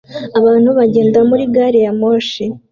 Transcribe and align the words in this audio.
Abantu 0.39 0.69
bagenda 0.77 1.19
muri 1.29 1.43
gari 1.53 1.79
ya 1.85 1.91
moshi 1.99 2.43